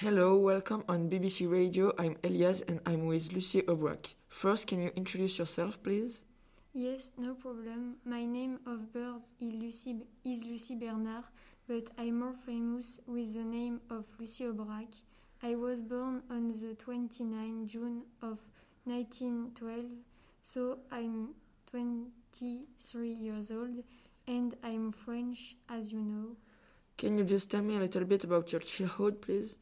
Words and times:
Hello, 0.00 0.36
welcome 0.36 0.84
on 0.90 1.08
BBC 1.08 1.50
Radio. 1.50 1.90
I'm 1.98 2.18
Eliaz 2.22 2.62
and 2.68 2.80
I'm 2.84 3.06
with 3.06 3.32
Lucie 3.32 3.62
Aubrac. 3.62 4.08
First, 4.28 4.66
can 4.66 4.82
you 4.82 4.90
introduce 4.94 5.38
yourself, 5.38 5.82
please? 5.82 6.20
Yes, 6.74 7.12
no 7.16 7.32
problem. 7.32 7.96
My 8.04 8.26
name 8.26 8.58
of 8.66 8.92
birth 8.92 9.22
is 9.40 9.54
Lucie, 9.54 10.02
is 10.22 10.42
Lucie 10.44 10.74
Bernard, 10.74 11.24
but 11.66 11.84
I'm 11.96 12.18
more 12.18 12.34
famous 12.44 13.00
with 13.06 13.32
the 13.32 13.42
name 13.42 13.80
of 13.88 14.04
Lucie 14.20 14.44
Aubrac. 14.44 14.96
I 15.42 15.54
was 15.54 15.80
born 15.80 16.22
on 16.28 16.48
the 16.48 16.74
29th 16.74 17.66
June 17.66 18.02
of 18.20 18.38
1912, 18.84 19.82
so 20.44 20.76
I'm 20.92 21.30
23 21.70 23.08
years 23.08 23.50
old 23.50 23.82
and 24.28 24.54
I'm 24.62 24.92
French, 24.92 25.56
as 25.70 25.90
you 25.90 26.00
know. 26.00 26.36
Can 26.98 27.16
you 27.16 27.24
just 27.24 27.50
tell 27.50 27.62
me 27.62 27.76
a 27.76 27.80
little 27.80 28.04
bit 28.04 28.24
about 28.24 28.52
your 28.52 28.60
childhood, 28.60 29.22
please? 29.22 29.54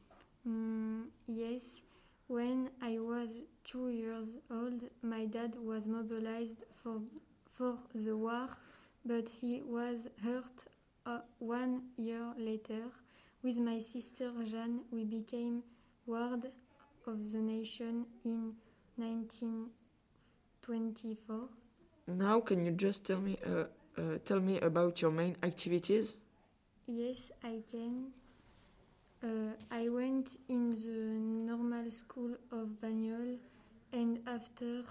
Mm, 0.47 1.07
yes, 1.27 1.63
when 2.29 2.69
I 2.83 2.99
was 2.99 3.31
two 3.65 3.89
years 3.89 4.29
old, 4.51 4.83
my 5.03 5.25
dad 5.25 5.55
was 5.59 5.87
mobilized 5.87 6.65
for, 6.83 7.01
for 7.57 7.79
the 7.95 8.15
war, 8.17 8.49
but 9.07 9.27
he 9.41 9.63
was 9.65 10.01
hurt 10.23 10.45
uh, 11.07 11.21
one 11.39 11.83
year 11.97 12.35
later. 12.37 12.83
With 13.43 13.57
my 13.59 13.81
sister 13.81 14.31
Jeanne, 14.45 14.81
we 14.91 15.05
became 15.05 15.63
ward 16.07 16.51
of 17.07 17.33
the 17.33 17.39
nation 17.39 18.05
in 18.25 18.55
1924. 18.97 21.49
Now, 22.07 22.41
can 22.41 22.67
you 22.67 22.73
just 22.73 23.05
tell 23.05 23.21
me, 23.21 23.39
uh, 23.47 23.65
uh, 23.99 24.19
tell 24.25 24.41
me 24.41 24.61
about 24.61 25.01
your 25.01 25.11
main 25.11 25.37
activities? 25.43 26.15
Yes, 26.87 27.31
I 27.43 27.63
can. 27.71 28.13
Uh, 29.25 29.55
I 29.71 29.89
went 29.89 30.39
in 30.51 30.73
the 30.75 31.51
normal 31.51 31.91
school 31.91 32.37
of 32.53 32.79
Bagnol 32.83 33.39
and 33.91 34.19
after 34.27 34.83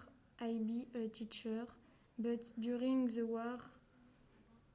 I 0.41 0.57
be 0.65 0.87
a 0.95 1.07
teacher, 1.07 1.65
but 2.17 2.39
during 2.59 3.05
the 3.05 3.27
war 3.27 3.59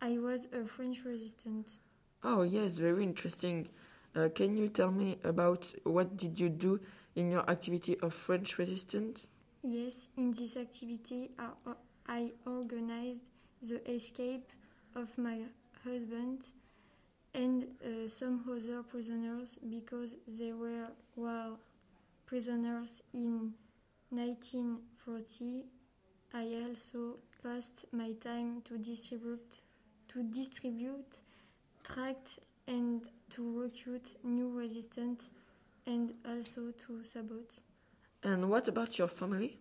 I 0.00 0.19
was 0.19 0.47
a 0.53 0.65
French 0.65 1.05
resistant. 1.05 1.67
Oh, 2.23 2.42
yes, 2.42 2.78
very 2.78 3.03
interesting. 3.03 3.69
Uh, 4.15 4.28
can 4.33 4.56
you 4.56 4.69
tell 4.69 4.92
me 4.92 5.19
about 5.25 5.67
what 5.83 6.17
did 6.17 6.39
you 6.39 6.50
do 6.50 6.78
in 7.17 7.33
your 7.33 7.48
activity 7.50 7.98
of 7.98 8.15
French 8.15 8.59
resistance? 8.59 9.27
Yes, 9.62 10.06
in 10.17 10.31
this 10.34 10.56
activity 10.56 11.31
I, 11.37 11.48
I 12.06 12.33
organized 12.47 13.22
the 13.61 13.81
escape 13.91 14.53
of 14.95 15.19
my 15.19 15.41
husband 15.83 16.45
and 17.34 17.67
uh, 17.84 18.09
some 18.09 18.45
other 18.51 18.83
prisoners 18.83 19.59
because 19.69 20.17
they 20.27 20.53
were 20.53 20.89
war 21.17 21.57
prisoners 22.27 23.03
in 23.12 23.53
1940. 24.11 25.65
I 26.34 26.62
also 26.69 27.17
passed 27.43 27.84
my 27.93 28.12
time 28.12 28.62
to 28.65 28.79
distribute 28.79 29.62
to 30.09 30.23
distribute 30.23 31.19
tracts 31.84 32.39
and 32.67 33.03
to 33.31 33.61
recruit 33.61 34.17
new 34.25 34.51
resistance 34.51 35.31
and 35.87 36.15
also 36.27 36.73
to 36.87 37.03
sabote. 37.03 37.62
And 38.23 38.51
what 38.51 38.69
about 38.69 38.99
your 38.99 39.09
family? 39.09 39.59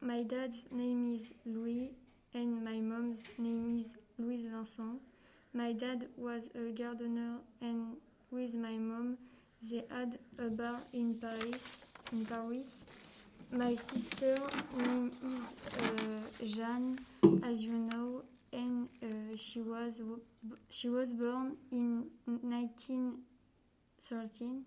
My 0.00 0.22
dad's 0.22 0.66
name 0.70 1.14
is 1.14 1.32
Louis 1.44 1.92
and 2.34 2.62
my 2.64 2.80
mom's 2.80 3.20
name 3.38 3.80
is 3.80 3.92
Louise 4.18 4.46
Vincent. 4.50 5.00
My 5.56 5.72
dad 5.72 6.08
was 6.18 6.42
a 6.54 6.70
gardener 6.72 7.38
and 7.62 7.96
with 8.30 8.52
my 8.52 8.76
mom 8.76 9.16
they 9.62 9.84
had 9.88 10.18
a 10.38 10.50
bar 10.50 10.80
in 10.92 11.14
Paris. 11.14 11.86
In 12.12 12.26
Paris. 12.26 12.84
My 13.50 13.74
sister 13.74 14.36
name 14.76 15.12
is 15.24 15.54
uh, 15.82 16.20
Jeanne, 16.44 16.98
as 17.42 17.62
you 17.62 17.72
know, 17.72 18.24
and 18.52 18.90
uh, 19.02 19.06
she 19.38 19.62
was 19.62 20.02
she 20.68 20.90
was 20.90 21.14
born 21.14 21.56
in 21.72 22.04
1913. 22.26 24.66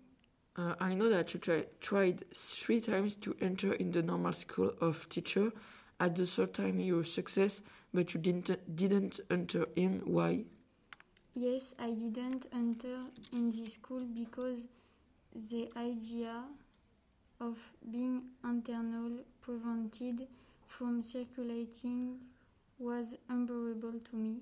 Uh, 0.56 0.74
I 0.80 0.96
know 0.96 1.08
that 1.08 1.32
you 1.32 1.38
tried 1.80 2.24
three 2.34 2.80
times 2.80 3.14
to 3.20 3.36
enter 3.40 3.74
in 3.74 3.92
the 3.92 4.02
normal 4.02 4.32
school 4.32 4.72
of 4.80 5.08
teacher. 5.08 5.52
At 6.00 6.16
the 6.16 6.26
third 6.26 6.52
time, 6.52 6.80
you 6.80 7.04
success, 7.04 7.60
but 7.94 8.12
you 8.12 8.18
didn't 8.18 8.50
didn't 8.74 9.20
enter 9.30 9.68
in. 9.76 10.02
Why? 10.04 10.46
Yes, 11.34 11.74
I 11.78 11.90
didn't 11.90 12.46
enter 12.52 12.98
in 13.32 13.50
this 13.50 13.74
school 13.74 14.04
because 14.04 14.60
the 15.50 15.70
idea 15.76 16.42
of 17.40 17.56
being 17.90 18.22
internal 18.44 19.10
prevented 19.40 20.26
from 20.66 21.00
circulating 21.02 22.18
was 22.78 23.14
unbearable 23.28 24.00
to 24.10 24.16
me. 24.16 24.36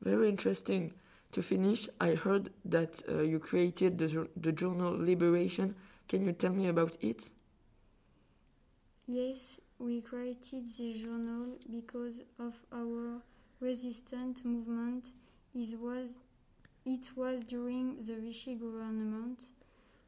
Very 0.00 0.28
interesting. 0.28 0.92
To 1.32 1.42
finish, 1.42 1.88
I 2.00 2.14
heard 2.14 2.50
that 2.66 3.02
uh, 3.08 3.22
you 3.22 3.38
created 3.38 3.98
the, 3.98 4.28
the 4.36 4.52
journal 4.52 4.96
Liberation. 4.96 5.74
Can 6.08 6.24
you 6.26 6.32
tell 6.32 6.52
me 6.52 6.68
about 6.68 6.96
it? 7.00 7.30
Yes, 9.06 9.58
we 9.78 10.02
created 10.02 10.64
the 10.76 10.92
journal 10.94 11.58
because 11.70 12.20
of 12.38 12.54
our 12.72 13.22
resistant 13.60 14.44
movement 14.44 15.06
it 15.54 15.78
was, 15.78 16.10
it 16.84 17.10
was 17.16 17.40
during 17.44 17.96
the 18.04 18.16
Vichy 18.16 18.54
government. 18.54 19.40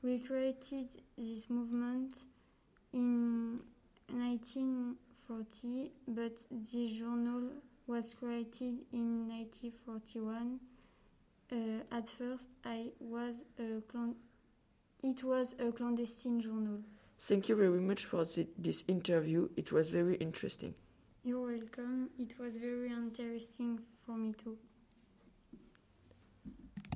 We 0.03 0.19
created 0.19 0.89
this 1.17 1.49
movement 1.49 2.19
in 2.93 3.61
1940, 4.09 5.93
but 6.09 6.33
the 6.51 6.99
journal 6.99 7.51
was 7.87 8.15
created 8.15 8.79
in 8.93 9.29
1941. 9.29 10.61
Uh, 11.53 11.57
at 11.95 12.09
first, 12.09 12.49
I 12.65 12.91
was 13.01 13.37
a 13.59 13.83
it 15.03 15.23
was 15.23 15.55
a 15.59 15.71
clandestine 15.71 16.41
journal. 16.41 16.81
Thank 17.19 17.49
you 17.51 17.57
very 17.57 17.81
much 17.81 18.07
for 18.07 18.25
the, 18.25 18.47
this 18.59 18.85
interview. 18.89 19.49
It 19.57 19.71
was 19.71 19.91
very 19.91 20.17
interesting. 20.17 20.75
You're 21.23 21.59
welcome. 21.59 22.09
It 22.19 22.39
was 22.39 22.57
very 22.57 22.89
interesting 22.91 23.81
for 24.05 24.17
me 24.17 24.33
too. 24.33 24.57